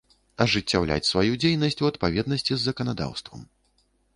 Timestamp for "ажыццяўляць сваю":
0.43-1.33